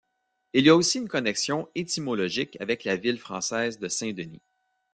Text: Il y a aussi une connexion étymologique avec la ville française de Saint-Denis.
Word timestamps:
Il 0.53 0.65
y 0.65 0.69
a 0.69 0.75
aussi 0.75 0.97
une 0.97 1.07
connexion 1.07 1.69
étymologique 1.75 2.57
avec 2.59 2.85
la 2.85 2.95
ville 2.95 3.19
française 3.19 3.77
de 3.77 3.87
Saint-Denis. 3.87 4.41